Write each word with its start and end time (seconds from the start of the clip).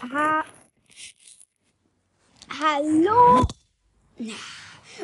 Ha 0.00 0.42
Hallo 2.58 3.46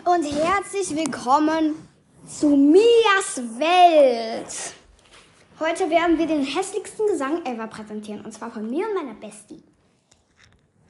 und 0.05 0.25
herzlich 0.25 0.97
willkommen 0.97 1.75
zu 2.27 2.57
Mias 2.57 3.37
Welt. 3.59 4.75
Heute 5.61 5.91
werden 5.91 6.17
wir 6.17 6.27
den 6.27 6.43
hässlichsten 6.43 7.07
Gesang 7.09 7.45
ever 7.45 7.67
präsentieren 7.67 8.25
und 8.25 8.33
zwar 8.33 8.51
von 8.51 8.71
mir 8.71 8.89
und 8.89 8.95
meiner 8.95 9.15
Bestie. 9.15 9.63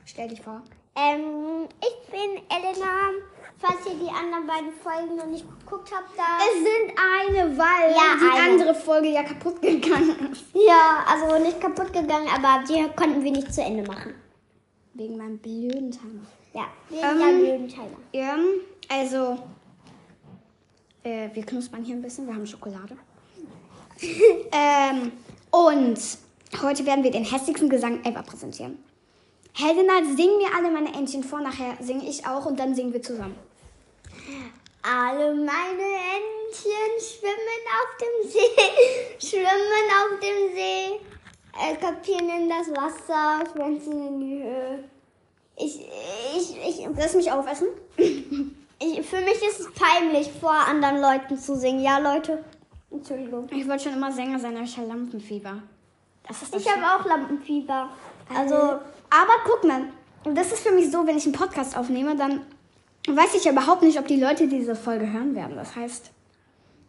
Stell 0.05 0.29
dich 0.29 0.41
vor. 0.41 0.63
Ähm, 0.95 1.69
ich 1.81 2.09
bin 2.09 2.43
Elena. 2.49 3.11
Falls 3.59 3.87
ihr 3.87 3.95
die 3.95 4.09
anderen 4.11 4.47
beiden 4.47 4.73
Folgen 4.73 5.17
noch 5.17 5.27
nicht 5.27 5.47
geguckt 5.61 5.91
habt, 5.95 6.11
da. 6.17 6.23
Es 6.47 6.59
sind 6.59 6.93
eine, 6.99 7.57
weil 7.57 7.91
Ja, 7.91 8.15
die 8.21 8.39
eine. 8.39 8.53
andere 8.53 8.75
Folge 8.75 9.09
ja 9.09 9.23
kaputt 9.23 9.63
gegangen 9.63 10.31
ist. 10.33 10.45
Ja, 10.53 11.05
also 11.09 11.43
nicht 11.43 11.61
kaputt 11.61 11.93
gegangen, 11.93 12.29
aber 12.35 12.65
die 12.69 12.87
konnten 12.95 13.25
wir 13.25 13.33
nicht 13.33 13.53
zu 13.55 13.63
Ende 13.63 13.83
machen. 13.85 14.15
Wegen 14.95 15.17
meinem 15.17 15.39
blöden 15.39 15.91
Timer. 15.91 16.21
Ja, 16.53 16.67
wegen 16.91 17.03
Ähm, 17.23 17.39
blöden 17.41 17.69
Timer. 17.69 17.97
Ja, 18.13 18.37
also, 18.89 19.39
äh, 21.03 21.29
wir 21.33 21.45
knuspern 21.45 21.83
hier 21.83 21.97
ein 21.97 22.03
bisschen, 22.03 22.27
wir 22.27 22.35
haben 22.35 22.47
Schokolade. 22.47 22.97
ähm, 24.53 25.13
und 25.51 25.99
heute 26.63 26.85
werden 26.85 27.03
wir 27.03 27.11
den 27.11 27.25
hässlichsten 27.25 27.71
Gesang 27.71 28.05
ever 28.05 28.23
präsentieren. 28.23 28.79
Helena, 29.59 30.05
sing 30.15 30.37
mir 30.37 30.49
alle 30.55 30.71
meine 30.71 30.93
Entchen 30.93 31.25
vor, 31.25 31.41
nachher 31.41 31.77
singe 31.81 32.07
ich 32.07 32.27
auch 32.27 32.45
und 32.45 32.61
dann 32.61 32.75
singen 32.75 32.93
wir 32.93 33.03
zusammen. 33.03 33.37
Alle 34.83 35.35
meine 35.35 35.89
Entchen 36.15 36.93
schwimmen 37.01 37.63
auf 37.79 37.97
dem 38.03 38.31
See, 38.31 39.19
schwimmen 39.27 39.89
auf 39.99 40.21
dem 40.21 40.55
See, 40.55 41.01
äh, 41.59 41.75
kapieren 41.77 42.29
in 42.29 42.49
das 42.51 42.69
Wasser, 42.69 43.51
schwänzen 43.51 44.07
in 44.07 44.21
die 44.21 44.43
Höhe. 44.43 44.85
Ich, 45.57 45.81
ich, 46.37 46.57
ich, 46.69 46.89
Lass 46.95 47.15
mich 47.15 47.33
aufessen. 47.33 47.69
ich, 47.97 49.07
für 49.07 49.21
mich 49.23 49.43
ist 49.43 49.61
es 49.61 49.71
peinlich, 49.73 50.31
vor 50.39 50.53
anderen 50.53 51.01
Leuten 51.01 51.39
zu 51.39 51.57
singen. 51.57 51.81
Ja, 51.83 51.97
Leute? 51.97 52.45
Entschuldigung. 52.91 53.49
Ich 53.51 53.67
wollte 53.67 53.85
schon 53.85 53.95
immer 53.95 54.13
Sänger 54.13 54.39
sein, 54.39 54.55
aber 54.55 54.65
ich 54.65 54.77
habe 54.77 54.89
Lampenfieber. 54.89 55.63
Ich 56.29 56.69
habe 56.69 56.83
auch 56.85 57.07
Lampenfieber. 57.07 57.89
Also, 58.35 58.81
Aber 59.11 59.33
guck 59.45 59.65
mal, 59.65 59.85
das 60.35 60.53
ist 60.53 60.61
für 60.67 60.73
mich 60.73 60.91
so, 60.91 61.07
wenn 61.07 61.17
ich 61.17 61.25
einen 61.25 61.35
Podcast 61.35 61.77
aufnehme, 61.77 62.17
dann 62.17 62.41
weiß 63.09 63.35
ich 63.37 63.45
ja 63.45 63.53
überhaupt 63.53 63.83
nicht, 63.83 63.99
ob 63.99 64.07
die 64.07 64.21
Leute 64.21 64.49
diese 64.49 64.75
Folge 64.75 65.11
hören 65.11 65.35
werden. 65.35 65.57
Das 65.57 65.77
heißt, 65.77 66.11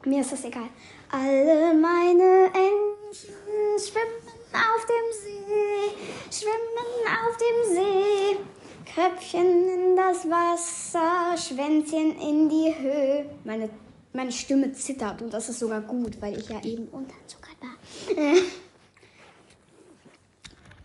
mir 0.05 0.21
ist 0.21 0.31
das 0.31 0.43
egal. 0.43 0.69
Alle 1.11 1.73
meine 1.73 2.45
Entchen 2.47 3.33
schwimmen 3.77 4.37
auf 4.53 4.85
dem 4.85 5.11
See, 5.21 5.91
schwimmen 6.31 6.87
auf 7.05 7.37
dem 7.37 7.75
See. 7.75 8.37
Köpfchen 8.97 9.69
in 9.69 9.95
das 9.95 10.27
Wasser, 10.27 11.37
Schwänzchen 11.37 12.19
in 12.19 12.49
die 12.49 12.73
Höhe. 12.79 13.29
Meine, 13.43 13.69
meine 14.11 14.31
Stimme 14.31 14.73
zittert 14.73 15.21
und 15.21 15.31
das 15.31 15.49
ist 15.49 15.59
sogar 15.59 15.81
gut, 15.81 16.19
weil 16.19 16.35
ich 16.35 16.49
ja 16.49 16.63
eben 16.63 16.87
unterzuckert 16.87 17.57
war. 17.61 18.17
Äh. 18.17 18.37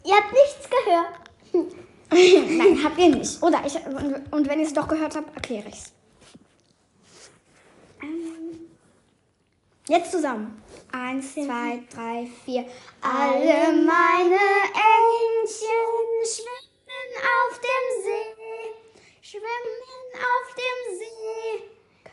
ihr 0.05 0.14
habt 0.14 0.33
nichts 0.33 0.69
gehört. 0.69 1.21
Nein, 1.53 2.81
habt 2.84 2.98
ihr 2.98 3.08
nicht. 3.08 3.42
Oder 3.42 3.62
ich 3.64 3.75
und, 3.86 4.33
und 4.33 4.48
wenn 4.48 4.61
ihr 4.61 4.67
es 4.67 4.72
doch 4.72 4.89
gehört 4.89 5.17
habt, 5.17 5.34
erkläre 5.34 5.69
ich's. 5.69 5.92
Ähm, 8.03 8.69
jetzt 9.89 10.12
zusammen. 10.12 10.62
Eins, 10.92 11.34
zwei, 11.34 11.83
drei, 11.95 12.28
vier. 12.45 12.67
Alle 13.00 13.73
meine 13.73 14.41
Entchen 14.75 15.89
schwimmen 16.23 17.12
auf 17.23 17.58
dem 17.58 18.05
See, 18.05 19.23
schwimmen 19.23 20.12
auf 20.14 20.55
dem 20.55 20.98
See. 20.98 21.73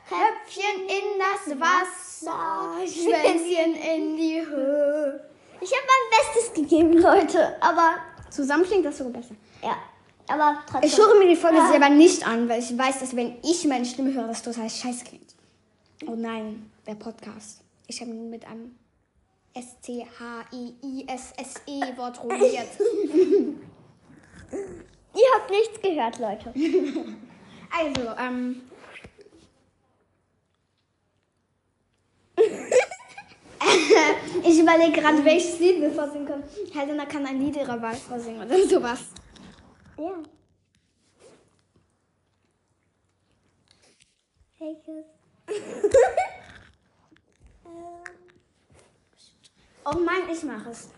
Köpfchen 0.10 0.88
in 0.88 1.20
das 1.20 1.60
Wasser, 1.60 2.78
Schwänzchen 2.88 3.76
in 3.76 4.18
die 4.18 4.42
Höhe. 4.44 5.30
Ich 5.62 5.72
habe 5.72 5.84
mein 5.86 6.20
Bestes 6.20 6.54
gegeben, 6.54 6.94
Leute. 6.94 7.62
Aber, 7.62 7.98
Zusammen 8.30 8.64
klingt 8.64 8.86
das 8.86 8.98
sogar 8.98 9.14
besser. 9.14 9.36
ja. 9.64 9.76
Aber 10.32 10.60
trotzdem. 10.70 10.88
Ich 10.88 10.96
höre 10.96 11.18
mir 11.18 11.28
die 11.28 11.36
Folge 11.36 11.58
Ja. 11.58 11.70
selber 11.72 11.90
nicht 11.90 12.28
an, 12.28 12.48
weil 12.48 12.60
ich 12.60 12.78
weiß, 12.78 13.00
dass 13.00 13.16
wenn 13.16 13.38
ich 13.44 13.66
meine 13.66 13.84
Stimme 13.84 14.14
höre, 14.14 14.28
das 14.28 14.44
total 14.44 14.70
scheiße 14.70 15.06
klingt. 15.06 15.34
Oh 16.06 16.14
nein, 16.16 16.70
der 16.86 16.94
Podcast. 16.94 17.62
Ich 17.88 18.00
habe 18.00 18.12
ihn 18.12 18.30
mit 18.30 18.46
einem 18.46 18.76
S-T-H-I-I-S-S-E-Wort 20.90 22.24
ruiniert. 22.24 22.68
Ihr 24.52 25.26
habt 25.36 25.50
nichts 25.50 25.82
gehört, 25.82 26.20
Leute. 26.20 26.54
Also, 27.72 28.02
ähm. 28.20 28.62
Ich 34.44 34.60
überlege 34.60 35.02
gerade, 35.02 35.24
welches 35.24 35.60
Lied 35.60 35.82
wir 35.82 35.92
vorsingen 35.92 36.28
können. 36.28 36.44
Helena 36.74 37.06
kann 37.06 37.26
ein 37.26 37.40
Lied 37.40 37.56
ihrer 37.56 37.82
Wahl 37.82 37.96
vorsingen 37.96 38.46
oder 38.46 38.58
sowas. 38.68 39.06
Ja. 39.98 40.14
Welches? 44.60 45.06
Oh 49.92 49.98
Mann, 49.98 50.30
ich 50.32 50.44
mache 50.44 50.70
es. 50.70 50.90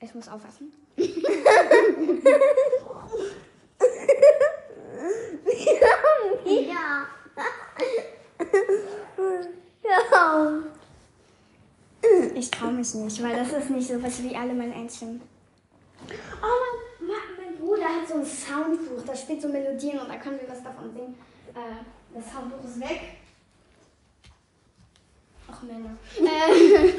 Ich 0.00 0.12
muss 0.14 0.28
aufpassen. 0.28 0.72
Ja. 6.44 7.06
ja. 9.84 10.62
Ich 12.42 12.50
traue 12.50 12.72
mich 12.72 12.92
nicht, 12.94 13.22
weil 13.22 13.36
das 13.36 13.52
ist 13.52 13.70
nicht 13.70 13.86
so 13.86 14.02
was 14.02 14.20
wie 14.20 14.34
alle 14.34 14.52
meine 14.52 14.74
Entchen. 14.74 15.22
Oh, 16.42 16.46
mein, 16.98 17.08
mein, 17.38 17.56
Bruder 17.56 17.84
hat 17.84 18.08
so 18.08 18.14
ein 18.14 18.26
Soundbuch, 18.26 19.04
da 19.06 19.14
spielt 19.14 19.40
so 19.40 19.46
Melodien 19.46 20.00
und 20.00 20.08
da 20.08 20.16
können 20.16 20.40
wir 20.40 20.48
was 20.48 20.60
davon 20.60 20.92
singen. 20.92 21.14
Äh, 21.54 21.84
das 22.12 22.32
Soundbuch 22.32 22.64
ist 22.64 22.80
weg. 22.80 23.00
Ach 25.48 25.62
Männer. 25.62 25.96
Äh. 26.18 26.94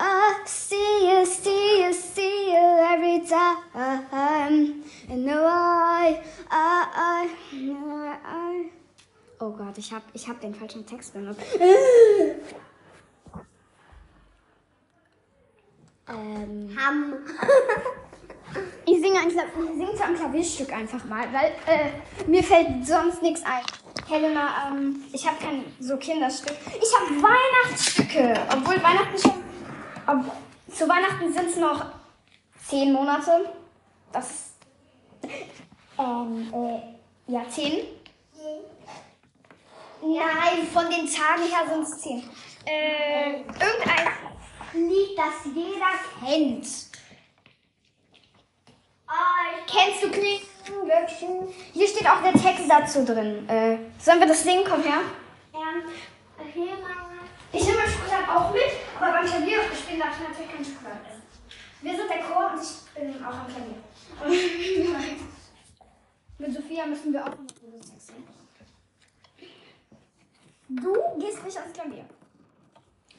I 0.00 0.42
see 0.44 1.08
you, 1.08 1.24
see 1.24 1.82
you, 1.82 1.94
see 1.94 2.52
you 2.52 2.76
every 2.92 3.26
time. 3.26 4.84
And 5.08 5.24
no, 5.24 5.46
I, 5.46 6.20
I, 6.50 7.30
I, 7.50 8.18
I. 8.22 8.69
Oh 9.50 9.56
Gott, 9.56 9.76
ich 9.78 9.92
hab, 9.92 10.02
ich 10.12 10.28
hab 10.28 10.40
den 10.40 10.54
falschen 10.54 10.86
Text 10.86 11.12
benutzt. 11.12 11.40
ähm, 16.08 16.78
Ham. 16.78 17.14
ich 18.86 19.00
singe, 19.00 19.18
ein, 19.18 19.28
Kla- 19.28 19.46
ich 19.64 19.76
singe 19.76 19.94
zu 19.96 20.04
einem 20.04 20.16
Klavierstück 20.16 20.72
einfach 20.72 21.04
mal, 21.04 21.26
weil 21.32 21.52
äh, 21.66 21.90
mir 22.30 22.44
fällt 22.44 22.86
sonst 22.86 23.22
nichts 23.22 23.42
ein. 23.44 23.64
Helena, 24.08 24.68
ähm, 24.70 25.02
ich 25.12 25.26
habe 25.26 25.36
kein 25.42 25.64
so 25.80 25.96
Kinderstück. 25.96 26.56
Ich 26.66 26.96
habe 26.96 27.20
Weihnachtsstücke, 27.20 28.34
obwohl 28.52 28.76
Weihnachten 28.76 29.18
schon. 29.18 29.42
Ob, 30.06 30.26
zu 30.72 30.88
Weihnachten 30.88 31.32
sind 31.32 31.48
es 31.48 31.56
noch 31.56 31.86
zehn 32.68 32.92
Monate. 32.92 33.52
Das. 34.12 34.50
Ähm, 35.98 36.52
äh, 36.54 37.32
ja, 37.32 37.48
zehn. 37.48 37.99
Nein, 40.02 40.66
von 40.72 40.84
den 40.90 41.06
Tagen 41.06 41.42
her 41.42 41.66
sind 41.68 41.82
es 41.82 42.00
zehn. 42.00 42.28
Äh, 42.64 43.40
irgendein 43.40 44.08
Lied, 44.72 45.16
das 45.16 45.52
jeder 45.54 45.92
kennt. 46.20 46.90
Kennst 49.66 50.02
du 50.02 50.10
Glöckchen? 50.10 51.48
Hier 51.72 51.86
steht 51.86 52.08
auch 52.08 52.22
der 52.22 52.32
Text 52.32 52.64
dazu 52.68 53.04
drin. 53.04 53.48
Äh, 53.48 53.78
sollen 53.98 54.20
wir 54.20 54.26
das 54.26 54.42
singen? 54.42 54.64
Komm 54.68 54.82
her. 54.82 55.00
Ich 57.52 57.66
nehme 57.66 57.78
mein 57.78 57.88
Schokolade 57.88 58.28
auch 58.28 58.52
mit, 58.52 58.62
aber 58.98 59.12
beim 59.12 59.26
Klavier 59.26 59.58
spielen 59.74 60.00
darf 60.00 60.14
ich 60.20 60.28
natürlich 60.28 60.52
kein 60.52 60.64
Schokolade 60.64 61.00
essen. 61.08 61.22
Wir 61.82 61.96
sind 61.96 62.10
der 62.10 62.22
Chor 62.22 62.52
und 62.52 62.62
ich 62.62 62.94
bin 62.94 63.24
auch 63.24 63.34
am 63.34 63.46
Klavier. 63.46 63.76
mit 66.38 66.54
Sophia 66.54 66.86
müssen 66.86 67.12
wir 67.12 67.22
auch 67.22 67.30
noch 67.30 67.36
singen. 67.98 68.39
Du 70.72 70.94
gehst 71.18 71.44
nicht 71.44 71.58
ans 71.58 71.72
Klavier, 71.72 72.04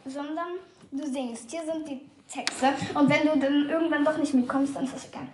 sondern 0.06 0.59
du 0.89 1.06
singst. 1.06 1.51
Hier 1.51 1.65
sind 1.65 1.86
die 1.86 2.09
Texte 2.25 2.74
und 2.94 3.09
wenn 3.09 3.27
du 3.27 3.38
dann 3.38 3.69
irgendwann 3.69 4.06
doch 4.06 4.18
nicht 4.18 4.33
mitkommst, 4.33 4.74
dann 4.74 4.86
ist 4.86 4.95
das 4.95 5.09
egal. 5.09 5.27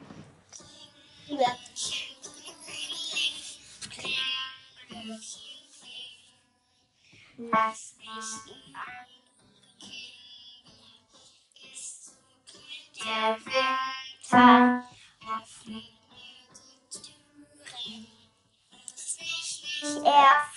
Lass 7.38 7.96
mich 8.00 8.58
der 12.98 13.38
Winter. 13.46 14.84
Öffnet 15.22 15.68
mir 15.68 16.48
die 16.92 17.00
Türen, 17.00 18.08
dass 18.72 19.18
mich 19.20 19.84
nicht 19.84 19.98
erfriert. 20.04 20.57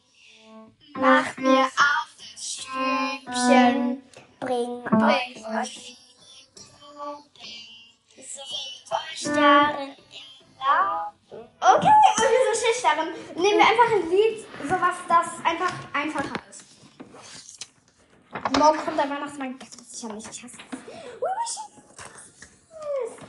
nicht. 20.13 20.29
Ich 20.31 20.43
hasse 20.43 20.57
es. 20.57 20.91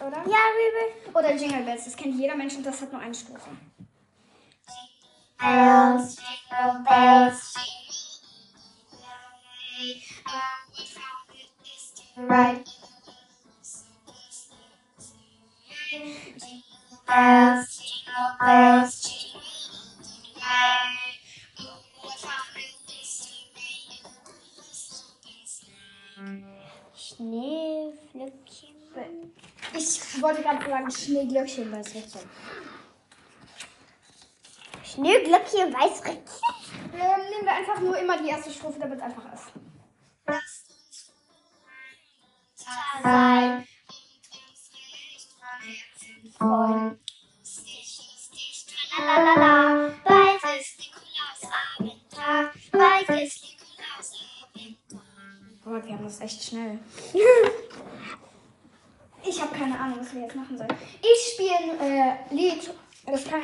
Oder? 0.00 0.17
Ja, 0.17 0.38
Rübel. 0.50 1.14
Oder 1.14 1.34
Jingle 1.34 1.62
Bells, 1.62 1.84
das 1.84 1.96
kennt 1.96 2.19
jeder 2.19 2.34
Mensch 2.34 2.56
und 2.56 2.67
das 2.67 2.81
hat 2.81 2.93
nur 2.93 3.00
eine 3.00 3.14
Strophe. 3.14 3.50
Bells, 5.38 6.17
jingle 6.17 6.84
bells. 6.84 7.55
Jingle 15.90 16.23
bells, 17.06 17.81
jingle 17.81 18.37
bells, 18.40 19.02
Ich 30.23 30.29
wollte 30.29 30.43
gerade 30.43 30.65
sagen 30.65 30.89
Schneeglöckchen, 30.89 31.83
so. 31.83 32.21
Schneeglöckchen, 34.85 35.75
Weißröckchen. 35.75 36.23
Ähm, 36.95 37.29
nehmen 37.29 37.45
wir 37.45 37.53
einfach 37.53 37.81
nur 37.81 37.99
immer 37.99 38.23
die 38.23 38.29
erste 38.29 38.53
Strophe, 38.53 38.79
damit 38.79 38.99
es 38.99 39.05
einfach 39.05 39.33
ist. 39.33 39.47
Lasst 40.25 40.71
uns 40.71 41.13
sein 43.03 43.67
und 46.25 46.35
freuen. 46.37 47.01
Tralalala, 48.95 49.93
bald 50.05 50.41
ist 50.61 50.79
Nikolausabendtag, 50.79 52.55
bald 52.71 53.09
ist 53.25 53.43
Nikolausabendtag. 53.43 55.03
Boah, 55.65 55.85
wir 55.85 55.93
haben 55.95 56.05
das 56.05 56.21
echt 56.21 56.45
schnell. 56.45 56.79
Ich 59.25 59.41
habe 59.41 59.57
keine 59.57 59.79
Ahnung, 59.79 60.01
was 60.12 60.14
wir 60.14 60.23
jetzt 60.23 60.37
machen 60.37 60.59
sollen. 60.59 60.75
Ich 61.00 61.32
spiele 61.32 61.81
ein 61.81 61.81
äh, 61.81 62.35
Lied, 62.35 62.70
das 63.06 63.25
kann 63.25 63.43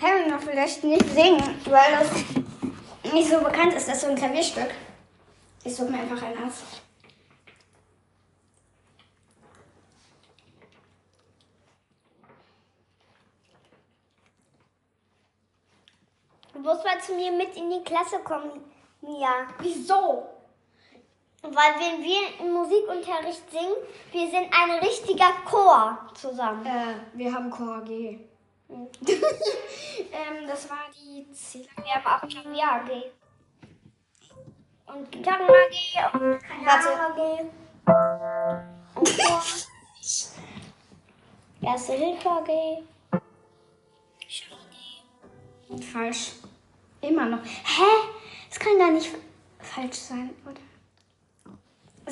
Harry 0.00 0.30
noch 0.30 0.40
vielleicht 0.40 0.84
nicht 0.84 1.10
singen, 1.10 1.42
weil 1.64 1.92
das 1.92 3.12
nicht 3.12 3.28
so 3.28 3.40
bekannt 3.40 3.74
ist. 3.74 3.88
Das 3.88 3.96
ist 3.96 4.02
so 4.02 4.08
ein 4.08 4.16
Klavierstück. 4.16 4.70
Ich 5.64 5.74
suche 5.74 5.90
mir 5.90 5.98
einfach 5.98 6.22
ein 6.22 6.34
aus. 6.44 6.62
Du 16.52 16.58
musst 16.60 16.84
mal 16.84 17.00
zu 17.00 17.14
mir 17.14 17.32
mit 17.32 17.56
in 17.56 17.70
die 17.70 17.82
Klasse 17.82 18.18
kommen, 18.18 18.60
Mia. 19.00 19.46
Wieso? 19.60 20.39
Weil 21.42 21.52
wenn 21.52 22.02
wir 22.02 22.40
im 22.40 22.52
Musikunterricht 22.52 23.50
singen, 23.50 23.76
wir 24.12 24.30
sind 24.30 24.52
ein 24.52 24.70
richtiger 24.78 25.32
Chor 25.44 25.98
zusammen. 26.14 26.64
Äh, 26.66 26.94
wir 27.14 27.32
haben 27.32 27.50
Chor 27.50 27.80
G. 27.82 28.18
ähm, 28.68 28.86
das 30.46 30.68
war 30.70 30.86
die 30.94 31.26
C. 31.32 31.66
Wir 31.82 31.94
haben 31.94 32.06
auch 32.06 32.20
Klavier 32.28 32.64
AG. 32.64 33.10
Und 34.86 35.10
Gitarren 35.10 35.48
AG 35.48 36.14
und 36.14 36.38
Warte. 36.64 37.00
AG. 37.00 37.40
Und 38.94 39.18
Chor. 39.18 39.42
Erste 41.62 41.92
Hilfe 41.92 42.28
AG. 42.28 42.50
Falsch. 45.92 46.32
Immer 47.00 47.26
noch. 47.26 47.44
Hä? 47.44 48.08
Das 48.48 48.58
kann 48.58 48.76
gar 48.78 48.90
nicht 48.90 49.14
falsch 49.60 49.96
sein, 49.96 50.30
oder? 50.44 50.60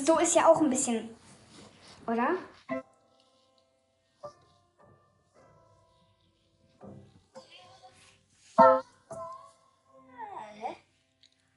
So 0.05 0.19
ist 0.19 0.35
ja 0.35 0.47
auch 0.47 0.61
ein 0.61 0.71
bisschen. 0.71 1.17
Oder? 2.07 2.35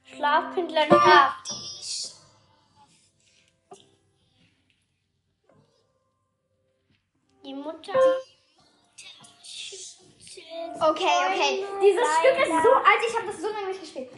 Schlafpindler 0.03 0.85
Schlaf. 0.85 1.35
Die 7.43 7.53
Mutter. 7.53 7.93
Okay, 10.79 11.05
okay. 11.29 11.65
Dieses 11.81 12.07
Stück 12.19 12.39
ist 12.39 12.63
so 12.63 12.73
alt, 12.73 13.01
ich 13.07 13.17
habe 13.17 13.27
das 13.27 13.41
so 13.41 13.49
lange 13.49 13.67
nicht 13.67 13.81
gespielt. 13.81 14.11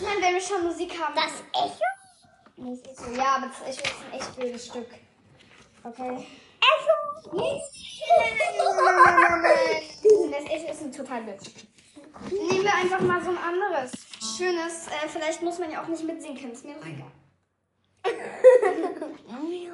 Nein, 0.00 0.16
wenn 0.20 0.34
wir 0.34 0.40
schon 0.40 0.64
Musik 0.64 1.00
haben. 1.00 1.14
Das 1.14 1.40
Echo? 1.52 2.01
Ist 2.70 2.96
so, 2.96 3.10
ja, 3.12 3.36
aber 3.36 3.48
das 3.48 3.76
ist 3.76 3.84
ein 3.84 4.18
echt 4.18 4.36
blödes 4.36 4.66
Stück. 4.66 4.86
Okay. 5.82 6.26
Echo? 6.60 6.96
Das 10.30 10.44
Echo 10.44 10.70
ist 10.70 10.82
ein 10.82 10.92
total 10.92 11.22
blöd. 11.22 11.40
Nehmen 12.30 12.62
wir 12.62 12.74
einfach 12.74 13.00
mal 13.00 13.20
so 13.22 13.30
ein 13.30 13.38
anderes. 13.38 13.90
Schönes. 14.36 14.86
Äh, 14.86 15.08
vielleicht 15.08 15.42
muss 15.42 15.58
man 15.58 15.72
ja 15.72 15.82
auch 15.82 15.88
nicht 15.88 16.04
mitsingen. 16.04 16.52
Ist 16.52 16.64
mir 16.64 16.74
doch 16.74 16.86
egal. 16.86 17.10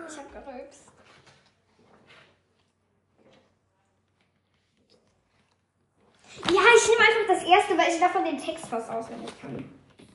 Ich 0.09 0.18
hab 0.18 0.33
gerülpst. 0.33 0.85
Ja, 6.47 6.62
ich 6.76 6.88
nehme 6.88 7.00
einfach 7.00 7.26
das 7.28 7.42
erste, 7.45 7.76
weil 7.76 7.92
ich 7.92 8.00
davon 8.00 8.25
den 8.25 8.38
Text 8.38 8.66
fast 8.66 8.88
auswendig 8.88 9.30
kann. 9.40 9.68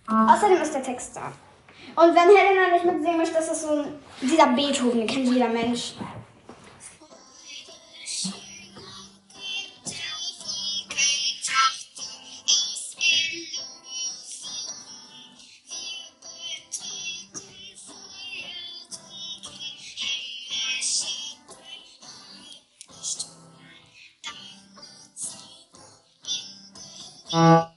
Außerdem 0.08 0.62
ist 0.62 0.74
der 0.74 0.84
Text 0.84 1.16
da. 1.16 1.32
Und 1.96 2.16
wenn 2.16 2.36
Helena 2.36 2.72
nicht 2.72 2.86
mitsingen 2.86 3.18
möchte, 3.18 3.36
das 3.36 3.52
ist 3.52 3.62
so 3.62 3.70
ein, 3.70 4.00
dieser 4.22 4.48
Beethoven, 4.48 5.00
den 5.00 5.08
kennt 5.08 5.32
jeder 5.32 5.50
Mensch. 5.50 5.94
Hä? 27.34 27.73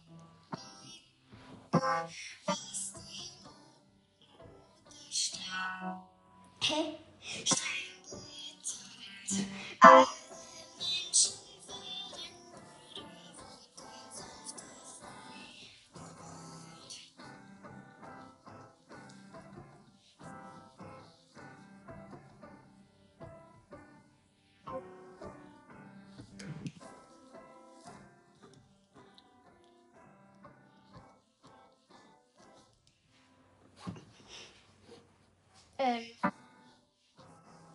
Ähm, 35.79 36.03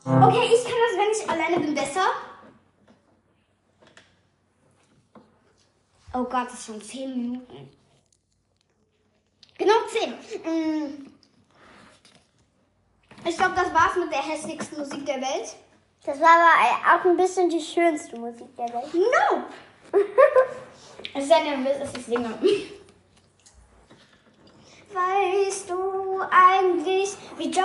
Okay, 0.03 0.49
ich 0.51 0.63
kann 0.63 0.73
das, 0.73 0.97
wenn 0.97 1.11
ich 1.11 1.29
alleine 1.29 1.59
bin, 1.59 1.75
besser. 1.75 2.05
Oh 6.13 6.23
Gott, 6.23 6.47
das 6.47 6.53
ist 6.53 6.65
schon 6.65 6.81
10 6.81 7.09
Minuten. 7.09 7.69
Genau 9.57 9.73
10. 9.87 10.11
Mm. 10.11 11.11
Ich 13.27 13.37
glaube, 13.37 13.53
das 13.55 13.71
war's 13.71 13.95
mit 13.95 14.11
der 14.11 14.23
hässlichsten 14.23 14.79
Musik 14.79 15.05
der 15.05 15.21
Welt. 15.21 15.55
Das 16.03 16.19
war 16.19 16.29
aber 16.29 16.99
auch 16.99 17.05
ein 17.05 17.17
bisschen 17.17 17.47
die 17.49 17.61
schönste 17.61 18.17
Musik 18.17 18.55
der 18.57 18.73
Welt. 18.73 18.93
No! 18.93 19.43
Es 21.13 21.25
ist 21.25 21.29
ja 21.29 21.43
nervös, 21.43 21.77
dass 21.79 21.93
ich 21.95 22.05
singe. 22.05 22.29
Weißt 24.93 25.69
du 25.69 26.00
eigentlich, 26.29 27.15
wie 27.37 27.51
doll 27.51 27.63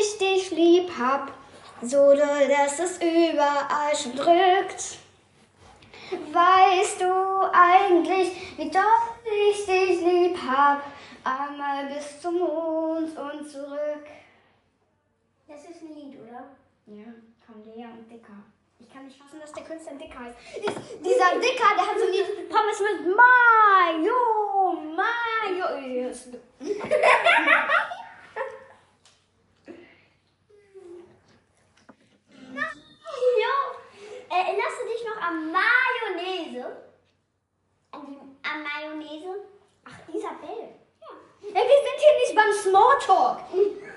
ich 0.00 0.18
dich 0.18 0.50
lieb 0.50 0.90
hab? 0.98 1.32
So 1.82 2.14
doll, 2.14 2.48
dass 2.48 2.78
es 2.78 2.98
überall 2.98 3.96
schon 3.96 4.14
drückt. 4.14 4.98
Weißt 6.32 7.00
du 7.00 7.50
eigentlich, 7.52 8.58
wie 8.58 8.70
doll 8.70 8.82
ich 9.24 9.64
dich 9.64 10.00
lieb 10.00 10.38
hab? 10.46 10.82
Einmal 11.24 11.86
bis 11.86 12.20
zum 12.20 12.38
Mond 12.38 13.16
und 13.16 13.50
zurück. 13.50 14.06
Das 15.46 15.60
ist 15.64 15.82
ein 15.82 15.94
Lied, 15.94 16.18
oder? 16.20 16.44
Ja, 16.86 17.12
von 17.46 17.62
Lea 17.64 17.84
und 17.84 18.10
Dicker. 18.10 18.44
Ich 18.78 18.88
kann 18.88 19.04
nicht 19.04 19.18
fassen, 19.18 19.38
dass 19.40 19.52
der 19.52 19.64
Künstler 19.64 19.94
Dicker 19.94 20.18
heißt. 20.18 20.36
Dies, 20.56 20.74
dieser 21.00 21.38
Dicker, 21.38 21.74
der 21.76 21.86
hat 21.86 21.98
so 21.98 22.06
ein 22.06 22.12
Lied 22.12 22.48
Pommes 22.48 22.80
mit 22.80 23.14
Mayo, 23.14 24.14
Yes. 26.00 26.28
Jo, 33.42 33.54
erinnerst 34.30 34.76
du 34.80 34.86
dich 34.88 35.04
noch 35.04 35.20
an 35.22 35.52
Mayonnaise? 35.52 36.76
An, 37.92 38.06
die, 38.06 38.18
an 38.48 38.62
Mayonnaise? 38.62 39.40
Ach, 39.84 40.14
Isabel. 40.14 40.68
Ja. 41.00 41.08
Wir 41.42 41.62
sind 41.62 41.98
hier 41.98 42.14
nicht 42.20 42.34
beim 42.34 42.52
Smalltalk. 42.52 43.38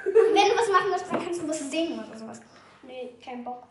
Wenn 0.06 0.50
du 0.50 0.58
was 0.58 0.70
machen 0.70 0.90
möchtest, 0.90 1.12
dann 1.14 1.24
kannst 1.24 1.42
du 1.42 1.48
was 1.48 1.60
singen 1.72 2.04
oder 2.04 2.18
sowas. 2.18 2.42
Nee, 2.84 3.14
kein 3.24 3.44
Bock. 3.44 3.64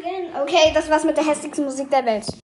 again. 0.01 0.35
Okay, 0.41 0.71
das 0.73 0.89
war's 0.89 1.03
mit 1.03 1.17
der 1.17 1.25
hässlichsten 1.25 1.65
Musik 1.65 1.89
der 1.89 2.05
Welt. 2.05 2.40